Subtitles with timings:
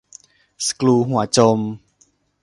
[0.67, 1.59] สกรูหัวจม